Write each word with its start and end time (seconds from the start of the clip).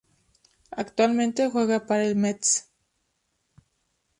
Actualmente 0.71 1.47
juega 1.51 1.85
para 1.85 2.03
el 2.05 2.15
Metz. 2.15 2.65